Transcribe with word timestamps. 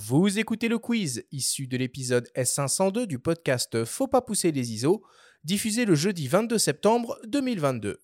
Vous 0.00 0.38
écoutez 0.38 0.68
le 0.68 0.78
quiz 0.78 1.24
issu 1.32 1.66
de 1.66 1.76
l'épisode 1.76 2.28
S502 2.36 3.06
du 3.06 3.18
podcast 3.18 3.84
Faut 3.84 4.06
pas 4.06 4.22
pousser 4.22 4.52
les 4.52 4.70
ISO, 4.72 5.02
diffusé 5.42 5.84
le 5.84 5.96
jeudi 5.96 6.28
22 6.28 6.56
septembre 6.56 7.18
2022. 7.26 8.00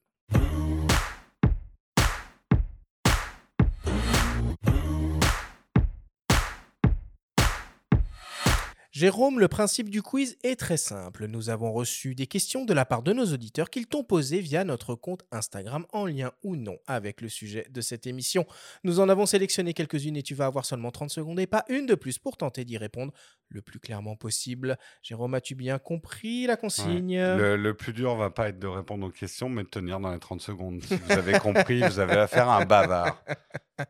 Jérôme, 8.95 9.41
le 9.41 9.49
principe 9.49 9.91
du 9.91 10.03
quiz 10.03 10.39
est 10.45 10.55
très 10.55 10.77
simple. 10.77 11.27
Nous 11.27 11.51
avons 11.51 11.73
reçu 11.73 12.15
des 12.15 12.29
questions 12.29 12.65
de 12.65 12.73
la 12.73 12.85
part 12.85 13.03
de 13.03 13.13
nos 13.13 13.25
auditeurs 13.25 13.69
qu'ils 13.69 13.89
t'ont 13.89 14.05
posées 14.05 14.39
via 14.39 14.63
notre 14.63 14.95
compte 14.95 15.25
Instagram 15.33 15.85
en 15.93 16.07
lien 16.07 16.31
ou 16.45 16.55
non 16.55 16.79
avec 16.87 17.21
le 17.21 17.29
sujet 17.29 17.67
de 17.71 17.81
cette 17.81 18.07
émission. 18.07 18.47
Nous 18.85 19.01
en 19.01 19.09
avons 19.09 19.27
sélectionné 19.27 19.75
quelques-unes 19.75 20.17
et 20.17 20.23
tu 20.23 20.37
vas 20.37 20.47
avoir 20.47 20.65
seulement 20.65 20.93
30 20.93 21.11
secondes 21.11 21.41
et 21.41 21.49
pas 21.49 21.65
une 21.71 21.87
de 21.87 21.97
plus 21.97 22.21
pour 22.21 22.37
tenter 22.37 22.65
d'y 22.65 22.79
répondre 22.79 23.13
le 23.49 23.63
plus 23.63 23.81
clairement 23.81 24.15
possible. 24.15 24.79
Jérôme, 25.03 25.35
as-tu 25.35 25.57
bien 25.57 25.81
compris 25.81 26.47
la 26.47 26.57
consigne? 26.57 27.19
Le, 27.19 27.57
le 27.57 27.75
plus 27.75 27.95
dur 27.95 28.15
va 28.15 28.31
pas 28.31 28.51
être 28.51 28.61
de 28.61 28.69
répondre 28.69 29.09
aux 29.09 29.11
questions, 29.11 29.49
mais 29.49 29.65
de 29.65 29.69
tenir 29.71 29.99
dans 29.99 30.13
les 30.13 30.21
30 30.21 30.41
secondes. 30.41 30.81
Si 30.85 30.95
vous 30.95 31.11
avez 31.11 31.41
compris, 31.41 31.81
vous 31.81 31.99
avez 31.99 32.15
affaire 32.15 32.49
à 32.49 32.59
un 32.59 32.65
bavard. 32.65 33.21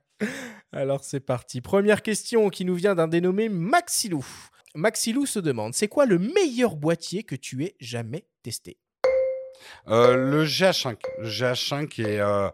Alors 0.73 1.05
c'est 1.05 1.21
parti. 1.21 1.60
Première 1.60 2.01
question 2.01 2.48
qui 2.48 2.65
nous 2.65 2.74
vient 2.74 2.95
d'un 2.95 3.07
dénommé 3.07 3.51
Maxilou. 3.51 4.24
Maxilou 4.74 5.24
se 5.24 5.38
demande 5.38 5.73
c'est 5.74 5.88
quoi 5.88 6.05
le 6.05 6.19
meilleur 6.19 6.74
boîtier 6.77 7.23
que 7.23 7.37
tu 7.37 7.65
aies 7.65 7.77
jamais 7.80 8.27
testé? 8.42 8.77
Euh, 9.88 10.16
le 10.16 10.45
GH5. 10.45 10.96
Le 11.19 11.28
GH5 11.28 12.02
est 12.02 12.20
euh, 12.20 12.51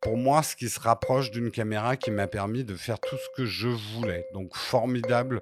pour 0.00 0.16
moi 0.16 0.42
ce 0.42 0.54
qui 0.54 0.68
se 0.68 0.78
rapproche 0.78 1.30
d'une 1.30 1.50
caméra 1.50 1.96
qui 1.96 2.10
m'a 2.10 2.26
permis 2.26 2.62
de 2.62 2.76
faire 2.76 3.00
tout 3.00 3.16
ce 3.16 3.36
que 3.36 3.46
je 3.46 3.68
voulais. 3.68 4.26
Donc 4.34 4.54
formidable, 4.54 5.40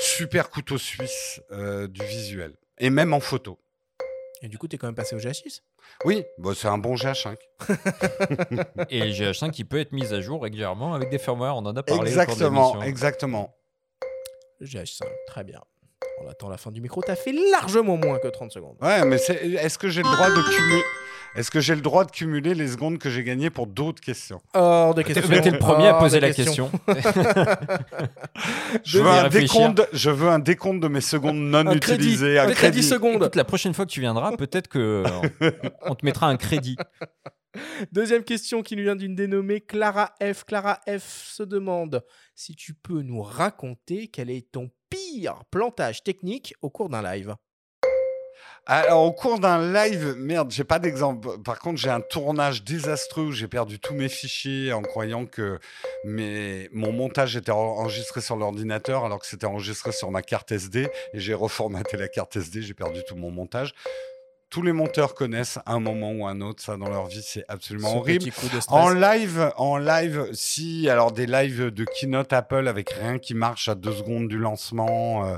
super 0.00 0.48
couteau 0.48 0.78
suisse 0.78 1.42
euh, 1.52 1.86
du 1.86 2.02
visuel. 2.02 2.54
Et 2.78 2.88
même 2.88 3.12
en 3.12 3.20
photo. 3.20 3.58
Et 4.40 4.48
du 4.48 4.56
coup, 4.56 4.68
tu 4.68 4.76
es 4.76 4.78
quand 4.78 4.86
même 4.86 4.94
passé 4.94 5.16
au 5.16 5.18
GH6 5.18 5.62
Oui, 6.04 6.24
bon, 6.38 6.54
c'est 6.54 6.68
un 6.68 6.78
bon 6.78 6.94
GH5. 6.94 7.36
Et 8.90 9.00
le 9.00 9.10
GH5 9.10 9.50
qui 9.50 9.64
peut 9.64 9.80
être 9.80 9.92
mis 9.92 10.14
à 10.14 10.20
jour 10.20 10.42
régulièrement 10.42 10.94
avec 10.94 11.10
des 11.10 11.18
firmware, 11.18 11.56
on 11.56 11.66
en 11.66 11.76
a 11.76 11.82
parlé. 11.82 12.16
au 12.16 12.24
cours 12.24 12.36
de 12.36 12.84
Exactement, 12.84 13.57
l'émission. 14.60 15.06
exactement. 15.06 15.06
Le 15.06 15.10
GH5, 15.10 15.26
très 15.26 15.44
bien. 15.44 15.60
On 16.24 16.28
attend 16.28 16.48
la 16.48 16.56
fin 16.56 16.70
du 16.70 16.80
micro. 16.80 17.02
Tu 17.04 17.10
as 17.10 17.16
fait 17.16 17.32
largement 17.52 17.96
moins 17.96 18.18
que 18.18 18.28
30 18.28 18.50
secondes. 18.52 18.76
Ouais, 18.80 19.04
mais 19.04 19.18
c'est- 19.18 19.34
est-ce 19.46 19.78
que 19.78 19.88
j'ai 19.88 20.02
le 20.02 20.10
droit 20.10 20.28
de 20.30 20.42
cumuler 20.56 20.82
Est-ce 21.36 21.50
que 21.50 21.60
j'ai 21.60 21.74
le 21.74 21.80
droit 21.82 22.04
de 22.04 22.10
cumuler 22.10 22.54
les 22.54 22.68
secondes 22.68 22.98
que 22.98 23.10
j'ai 23.10 23.22
gagnées 23.22 23.50
pour 23.50 23.66
d'autres 23.66 24.00
questions? 24.00 24.40
Hors 24.54 24.94
de 24.94 25.02
question. 25.02 25.28
t'es 25.42 25.50
le 25.50 25.58
premier 25.58 25.86
à 25.88 25.92
Hors 25.94 25.98
poser 26.00 26.20
la 26.20 26.32
question. 26.32 26.70
je 28.84 28.98
veux, 28.98 29.06
un 29.06 29.22
réfléchir. 29.24 29.60
décompte, 29.72 29.88
je 29.92 30.10
veux 30.10 30.28
un 30.28 30.38
décompte 30.38 30.80
de 30.80 30.88
mes 30.88 31.00
secondes 31.00 31.36
non 31.36 31.58
Un 31.66 31.78
crédit. 31.78 32.04
utilisées. 32.04 32.38
Un 32.38 32.50
crédit 32.52 32.82
seconde. 32.82 33.16
Écoute, 33.22 33.36
la 33.36 33.44
prochaine 33.44 33.74
fois 33.74 33.84
que 33.86 33.90
tu 33.90 34.00
viendras, 34.00 34.36
peut-être 34.36 34.68
que 34.68 35.04
euh, 35.42 35.50
on 35.82 35.94
te 35.94 36.04
mettra 36.04 36.26
un 36.26 36.36
crédit. 36.36 36.76
Deuxième 37.92 38.24
question 38.24 38.62
qui 38.62 38.76
nous 38.76 38.82
vient 38.82 38.96
d'une 38.96 39.14
dénommée 39.14 39.60
Clara 39.60 40.14
F. 40.22 40.44
Clara 40.44 40.80
F 40.88 41.02
se 41.02 41.42
demande 41.42 42.04
si 42.34 42.54
tu 42.54 42.74
peux 42.74 43.02
nous 43.02 43.22
raconter 43.22 44.08
quel 44.08 44.30
est 44.30 44.50
ton 44.50 44.70
pire 44.90 45.42
plantage 45.50 46.02
technique 46.02 46.54
au 46.62 46.70
cours 46.70 46.88
d'un 46.88 47.02
live. 47.02 47.34
Alors, 48.66 49.02
au 49.04 49.12
cours 49.12 49.40
d'un 49.40 49.72
live, 49.72 50.14
merde, 50.18 50.50
j'ai 50.50 50.62
pas 50.62 50.78
d'exemple. 50.78 51.40
Par 51.42 51.58
contre, 51.58 51.80
j'ai 51.80 51.88
un 51.88 52.02
tournage 52.02 52.64
désastreux 52.64 53.24
où 53.24 53.32
j'ai 53.32 53.48
perdu 53.48 53.78
tous 53.78 53.94
mes 53.94 54.10
fichiers 54.10 54.72
en 54.74 54.82
croyant 54.82 55.24
que 55.24 55.58
mes... 56.04 56.68
mon 56.72 56.92
montage 56.92 57.34
était 57.34 57.50
en- 57.50 57.56
enregistré 57.56 58.20
sur 58.20 58.36
l'ordinateur 58.36 59.06
alors 59.06 59.20
que 59.20 59.26
c'était 59.26 59.46
enregistré 59.46 59.90
sur 59.92 60.10
ma 60.10 60.20
carte 60.22 60.52
SD 60.52 60.88
et 61.14 61.18
j'ai 61.18 61.32
reformaté 61.34 61.96
la 61.96 62.08
carte 62.08 62.36
SD, 62.36 62.60
j'ai 62.62 62.74
perdu 62.74 63.00
tout 63.08 63.16
mon 63.16 63.30
montage. 63.30 63.72
Tous 64.50 64.62
les 64.62 64.72
monteurs 64.72 65.14
connaissent 65.14 65.58
un 65.66 65.78
moment 65.78 66.10
ou 66.12 66.26
un 66.26 66.40
autre 66.40 66.62
ça 66.62 66.78
dans 66.78 66.88
leur 66.88 67.06
vie, 67.06 67.20
c'est 67.22 67.44
absolument 67.48 67.90
Ce 67.92 67.96
horrible. 67.96 68.24
petit 68.24 68.30
coup 68.30 68.46
de 68.48 68.60
stress. 68.60 68.66
En 68.68 68.88
live, 68.88 69.52
en 69.58 69.76
live, 69.76 70.26
si, 70.32 70.88
alors 70.88 71.12
des 71.12 71.26
lives 71.26 71.66
de 71.66 71.84
keynote 71.84 72.32
Apple 72.32 72.66
avec 72.66 72.88
rien 72.88 73.18
qui 73.18 73.34
marche 73.34 73.68
à 73.68 73.74
deux 73.74 73.92
secondes 73.92 74.26
du 74.26 74.38
lancement. 74.38 75.26
euh, 75.26 75.36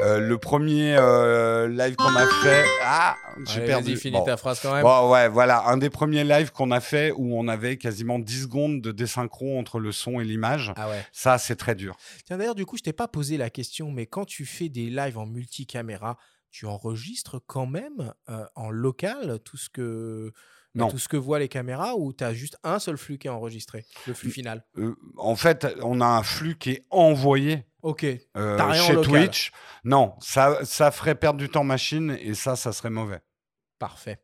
euh, 0.00 0.18
le 0.18 0.38
premier 0.38 0.96
euh, 0.98 1.68
live 1.68 1.94
qu'on 1.94 2.16
a 2.16 2.26
fait, 2.42 2.64
ah, 2.84 3.14
j'ai 3.46 3.64
perdu. 3.64 3.96
Finis 3.96 4.18
Bon. 4.18 4.24
ta 4.24 4.36
phrase 4.36 4.58
quand 4.60 4.72
même. 4.74 4.82
Bon, 4.82 5.08
ouais, 5.12 5.28
voilà, 5.28 5.64
un 5.68 5.76
des 5.76 5.90
premiers 5.90 6.24
lives 6.24 6.50
qu'on 6.50 6.72
a 6.72 6.80
fait 6.80 7.12
où 7.12 7.38
on 7.38 7.46
avait 7.46 7.76
quasiment 7.76 8.18
10 8.18 8.42
secondes 8.42 8.80
de 8.80 8.90
désynchro 8.90 9.56
entre 9.58 9.78
le 9.78 9.92
son 9.92 10.18
et 10.18 10.24
l'image. 10.24 10.72
Ah 10.76 10.88
ouais. 10.88 11.06
Ça, 11.12 11.38
c'est 11.38 11.54
très 11.56 11.76
dur. 11.76 11.96
Tiens, 12.26 12.38
d'ailleurs, 12.38 12.56
du 12.56 12.66
coup, 12.66 12.76
je 12.76 12.82
t'ai 12.82 12.92
pas 12.92 13.06
posé 13.06 13.36
la 13.36 13.50
question, 13.50 13.92
mais 13.92 14.06
quand 14.06 14.24
tu 14.24 14.44
fais 14.44 14.68
des 14.68 14.90
lives 14.90 15.16
en 15.16 15.26
multicaméra, 15.26 16.16
tu 16.50 16.66
enregistres 16.66 17.40
quand 17.46 17.66
même 17.66 18.12
euh, 18.28 18.44
en 18.54 18.70
local 18.70 19.38
tout 19.44 19.56
ce 19.56 19.68
que 19.68 20.32
bah, 20.74 20.84
Non. 20.84 20.88
tout 20.90 20.98
ce 20.98 21.08
que 21.08 21.16
voient 21.16 21.38
les 21.38 21.48
caméras 21.48 21.96
ou 21.96 22.12
tu 22.12 22.24
as 22.24 22.34
juste 22.34 22.56
un 22.62 22.78
seul 22.78 22.96
flux 22.96 23.18
qui 23.18 23.26
est 23.26 23.30
enregistré, 23.30 23.84
le 24.06 24.14
flux 24.14 24.30
final? 24.30 24.64
Euh, 24.76 24.94
en 25.16 25.36
fait, 25.36 25.66
on 25.82 26.00
a 26.00 26.06
un 26.06 26.22
flux 26.22 26.56
qui 26.56 26.70
est 26.70 26.86
envoyé 26.90 27.64
Ok. 27.82 28.04
euh, 28.04 28.18
T'as 28.56 28.66
rien 28.70 28.82
en 28.82 28.86
chez 28.86 28.92
local. 28.94 29.10
Twitch. 29.12 29.52
Non, 29.84 30.14
ça, 30.20 30.64
ça 30.64 30.90
ferait 30.90 31.14
perdre 31.14 31.38
du 31.38 31.48
temps 31.48 31.64
machine 31.64 32.16
et 32.20 32.34
ça, 32.34 32.56
ça 32.56 32.72
serait 32.72 32.90
mauvais. 32.90 33.20
Parfait. 33.78 34.18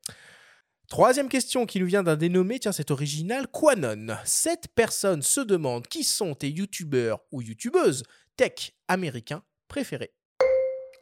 Troisième 0.88 1.28
question 1.28 1.64
qui 1.64 1.80
nous 1.80 1.86
vient 1.86 2.02
d'un 2.02 2.16
dénommé, 2.16 2.58
tiens, 2.58 2.72
c'est 2.72 2.90
original, 2.90 3.46
Quanon. 3.48 4.16
Cette 4.24 4.68
personne 4.74 5.22
se 5.22 5.40
demande 5.40 5.86
qui 5.86 6.04
sont 6.04 6.34
tes 6.34 6.50
youtubeurs 6.50 7.20
ou 7.32 7.40
youtubeuses 7.42 8.02
tech 8.36 8.72
américains 8.88 9.42
préférés. 9.68 10.12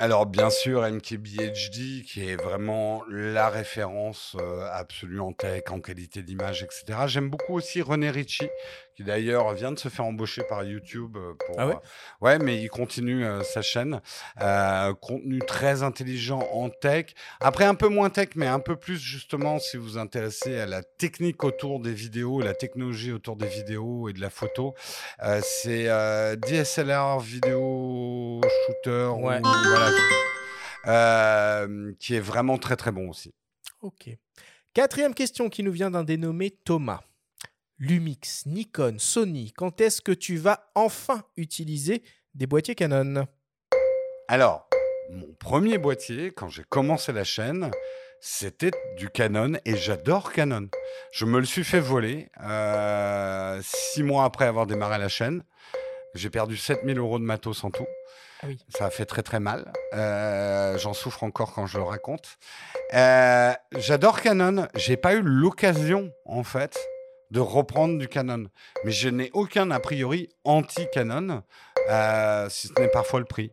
Alors 0.02 0.26
bien 0.26 0.50
sûr, 0.50 0.82
MKBHD, 0.82 2.02
qui 2.04 2.28
est 2.28 2.34
vraiment 2.34 3.04
la 3.08 3.48
référence 3.48 4.34
euh, 4.40 4.68
absolue 4.72 5.20
en 5.20 5.32
tech, 5.32 5.62
en 5.70 5.78
qualité 5.78 6.24
d'image, 6.24 6.64
etc. 6.64 6.98
J'aime 7.06 7.30
beaucoup 7.30 7.54
aussi 7.54 7.82
René 7.82 8.10
Ritchie, 8.10 8.48
qui 8.96 9.04
d'ailleurs 9.04 9.52
vient 9.54 9.70
de 9.70 9.78
se 9.78 9.88
faire 9.88 10.04
embaucher 10.04 10.42
par 10.48 10.64
YouTube. 10.64 11.16
euh, 11.16 11.34
Pour, 11.46 11.54
Ah 11.56 11.68
ouais? 11.68 11.74
euh, 11.74 12.24
ouais, 12.24 12.38
mais 12.40 12.60
il 12.60 12.68
continue 12.68 13.24
euh, 13.24 13.44
sa 13.44 13.62
chaîne. 13.62 14.00
Contenu 15.00 15.38
très 15.38 15.84
intelligent 15.84 16.40
en 16.52 16.68
tech. 16.68 17.06
Après, 17.38 17.64
un 17.64 17.76
peu 17.76 17.86
moins 17.88 18.10
tech, 18.10 18.30
mais 18.34 18.48
un 18.48 18.58
peu 18.58 18.74
plus 18.74 18.98
justement 18.98 19.60
si 19.60 19.76
vous 19.76 19.84
vous 19.84 19.98
intéressez 19.98 20.58
à 20.58 20.66
la 20.66 20.82
technique 20.82 21.44
autour 21.44 21.78
des 21.78 21.92
vidéos, 21.92 22.40
la 22.40 22.54
technologie 22.54 23.12
autour 23.12 23.36
des 23.36 23.46
vidéos 23.46 24.08
et 24.08 24.12
de 24.12 24.20
la 24.20 24.30
photo. 24.30 24.74
C'est 25.42 25.86
DSLR 26.38 27.20
vidéo 27.20 28.11
shooter. 28.66 29.06
ou- 29.14 29.20
voilà, 29.20 29.90
euh, 30.86 31.92
qui 31.98 32.14
est 32.14 32.20
vraiment 32.20 32.58
très 32.58 32.76
très 32.76 32.92
bon 32.92 33.08
aussi. 33.10 33.32
Ok. 33.80 34.10
Quatrième 34.74 35.14
question 35.14 35.48
qui 35.48 35.62
nous 35.62 35.72
vient 35.72 35.90
d'un 35.90 36.04
dénommé 36.04 36.50
Thomas. 36.50 37.00
Lumix, 37.78 38.46
Nikon, 38.46 38.96
Sony, 38.98 39.52
quand 39.52 39.80
est-ce 39.80 40.00
que 40.00 40.12
tu 40.12 40.36
vas 40.36 40.70
enfin 40.74 41.24
utiliser 41.36 42.02
des 42.34 42.46
boîtiers 42.46 42.74
Canon? 42.76 43.26
Alors, 44.28 44.68
mon 45.10 45.32
premier 45.34 45.78
boîtier, 45.78 46.30
quand 46.30 46.48
j'ai 46.48 46.62
commencé 46.62 47.12
la 47.12 47.24
chaîne, 47.24 47.70
c'était 48.20 48.70
du 48.96 49.08
Canon 49.10 49.54
et 49.64 49.76
j'adore 49.76 50.32
Canon. 50.32 50.68
Je 51.12 51.24
me 51.24 51.40
le 51.40 51.44
suis 51.44 51.64
fait 51.64 51.80
voler 51.80 52.28
euh, 52.40 53.60
six 53.64 54.04
mois 54.04 54.24
après 54.24 54.46
avoir 54.46 54.66
démarré 54.66 54.98
la 54.98 55.08
chaîne. 55.08 55.42
J'ai 56.14 56.28
perdu 56.30 56.56
7000 56.56 56.98
euros 56.98 57.18
de 57.18 57.24
matos 57.24 57.64
en 57.64 57.70
tout. 57.70 57.86
Ah 58.42 58.46
oui. 58.46 58.58
Ça 58.68 58.86
a 58.86 58.90
fait 58.90 59.06
très 59.06 59.22
très 59.22 59.40
mal. 59.40 59.72
Euh, 59.94 60.76
J'en 60.78 60.92
souffre 60.92 61.22
encore 61.22 61.54
quand 61.54 61.66
je 61.66 61.78
le 61.78 61.84
raconte. 61.84 62.38
Euh, 62.92 63.52
J'adore 63.76 64.20
Canon. 64.20 64.66
J'ai 64.74 64.96
pas 64.96 65.14
eu 65.14 65.22
l'occasion, 65.22 66.12
en 66.26 66.44
fait, 66.44 66.78
de 67.30 67.40
reprendre 67.40 67.98
du 67.98 68.08
Canon. 68.08 68.44
Mais 68.84 68.92
je 68.92 69.08
n'ai 69.08 69.30
aucun 69.32 69.70
a 69.70 69.80
priori 69.80 70.28
anti-Canon, 70.44 71.42
euh, 71.88 72.48
si 72.50 72.68
ce 72.68 72.74
n'est 72.78 72.88
parfois 72.88 73.20
le 73.20 73.26
prix. 73.26 73.52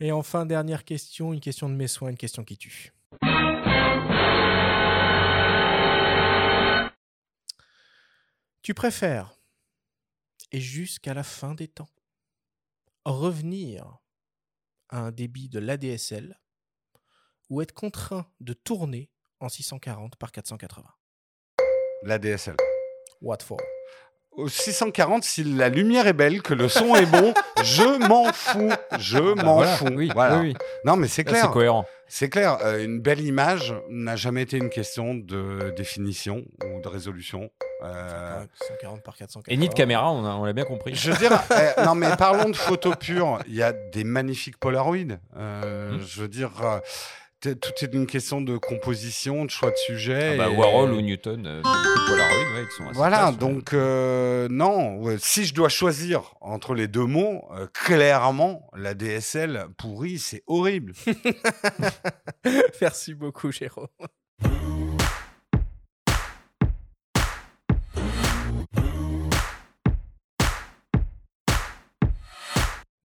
Et 0.00 0.12
enfin, 0.12 0.44
dernière 0.44 0.84
question, 0.84 1.32
une 1.32 1.40
question 1.40 1.70
de 1.70 1.74
mes 1.74 1.88
soins, 1.88 2.10
une 2.10 2.18
question 2.18 2.44
qui 2.44 2.58
tue. 2.58 2.92
Tu 8.62 8.74
préfères, 8.74 9.32
et 10.52 10.60
jusqu'à 10.60 11.14
la 11.14 11.22
fin 11.22 11.54
des 11.54 11.68
temps, 11.68 11.88
revenir 13.04 13.98
à 14.88 15.00
un 15.00 15.12
débit 15.12 15.48
de 15.48 15.58
l'ADSL 15.58 16.40
ou 17.50 17.62
être 17.62 17.72
contraint 17.72 18.30
de 18.40 18.52
tourner 18.52 19.10
en 19.40 19.48
640 19.48 20.16
par 20.16 20.32
480 20.32 20.88
La 22.02 22.18
DSL. 22.18 22.56
What 23.20 23.38
for? 23.42 23.58
Au 24.36 24.48
640, 24.48 25.24
si 25.24 25.44
la 25.44 25.70
lumière 25.70 26.06
est 26.06 26.12
belle, 26.12 26.42
que 26.42 26.52
le 26.52 26.68
son 26.68 26.94
est 26.94 27.06
bon, 27.06 27.32
je 27.64 28.06
m'en 28.06 28.30
fous. 28.32 28.70
Je 28.98 29.18
Bah 29.34 29.42
m'en 29.42 29.54
voilà, 29.56 29.72
fous. 29.76 29.86
Oui, 29.94 30.10
Voilà. 30.12 30.38
oui, 30.40 30.48
oui. 30.48 30.54
Non, 30.84 30.96
mais 30.96 31.08
c'est 31.08 31.24
clair. 31.24 31.42
c'est 31.46 31.50
cohérent. 31.50 31.86
C'est 32.08 32.28
clair, 32.28 32.58
euh, 32.62 32.84
une 32.84 33.00
belle 33.00 33.20
image 33.22 33.74
n'a 33.88 34.14
jamais 34.14 34.42
été 34.42 34.58
une 34.58 34.68
question 34.68 35.14
de 35.14 35.72
définition 35.76 36.44
ou 36.64 36.80
de 36.82 36.86
résolution. 36.88 37.50
Euh, 37.82 38.44
140 38.68 39.02
par 39.02 39.16
480. 39.16 39.52
Et 39.52 39.56
ni 39.56 39.68
de 39.68 39.74
caméra, 39.74 40.12
on 40.12 40.24
a- 40.24 40.34
on 40.34 40.44
l'a 40.44 40.52
bien 40.52 40.64
compris. 40.64 40.94
je 40.94 41.10
veux 41.10 41.16
dire, 41.18 41.32
eh, 41.78 41.82
non 41.84 41.94
mais 41.94 42.14
parlons 42.16 42.48
de 42.50 42.56
photo 42.56 42.92
pure. 42.94 43.38
Il 43.48 43.54
y 43.54 43.62
a 43.62 43.72
des 43.72 44.04
magnifiques 44.04 44.58
Polaroid. 44.58 44.96
Euh, 45.36 45.92
Mm. 45.96 46.00
Je 46.06 46.20
veux 46.20 46.28
dire, 46.28 46.50
euh, 46.62 46.78
tout 47.40 47.72
est 47.84 47.92
une 47.94 48.06
question 48.06 48.40
de 48.40 48.56
composition, 48.56 49.44
de 49.44 49.50
choix 49.50 49.70
de 49.70 49.76
sujet. 49.76 50.32
Ah 50.34 50.36
bah, 50.36 50.48
et- 50.50 50.56
Warhol 50.56 50.92
ou 50.92 51.00
Newton, 51.00 51.46
euh, 51.46 51.62
beaucoup 51.62 51.76
de 51.76 52.06
Polaroid, 52.08 52.54
ouais, 52.54 52.66
qui 52.68 52.76
sont 52.76 52.84
assez 52.84 52.94
Voilà, 52.96 53.16
classe, 53.18 53.30
ouais. 53.32 53.38
donc 53.38 53.72
euh, 53.72 54.48
non, 54.50 54.96
ouais, 55.02 55.16
si 55.18 55.44
je 55.44 55.54
dois 55.54 55.68
choisir 55.68 56.34
entre 56.40 56.74
les 56.74 56.88
deux 56.88 57.04
mots, 57.06 57.44
euh, 57.52 57.66
clairement, 57.72 58.68
la 58.74 58.94
DSL 58.94 59.66
pourrie, 59.78 60.18
c'est 60.18 60.42
horrible. 60.46 60.92
Merci 62.80 63.14
beaucoup, 63.14 63.50
Jérôme. 63.52 63.86